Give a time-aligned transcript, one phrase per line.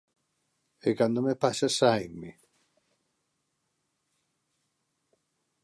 [0.87, 2.31] E cando me pasa, sáenme